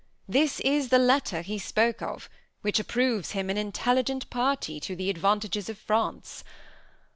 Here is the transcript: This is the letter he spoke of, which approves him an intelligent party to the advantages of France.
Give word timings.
This 0.27 0.59
is 0.61 0.89
the 0.89 0.97
letter 0.97 1.41
he 1.43 1.59
spoke 1.59 2.01
of, 2.01 2.27
which 2.63 2.79
approves 2.79 3.33
him 3.33 3.51
an 3.51 3.57
intelligent 3.57 4.27
party 4.31 4.79
to 4.79 4.95
the 4.95 5.11
advantages 5.11 5.69
of 5.69 5.77
France. 5.77 6.43